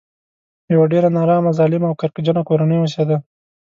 یوه 0.73 0.85
ډېره 0.93 1.09
نارامه 1.17 1.51
ظالمه 1.57 1.87
او 1.89 1.97
کرکجنه 2.01 2.41
کورنۍ 2.49 2.77
اوسېده. 2.79 3.17